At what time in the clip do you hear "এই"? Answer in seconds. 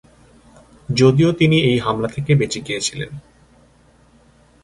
1.61-1.77